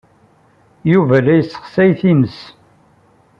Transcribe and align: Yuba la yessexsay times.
Yuba 0.91 1.15
la 1.25 1.33
yessexsay 1.37 1.91
times. 1.99 2.35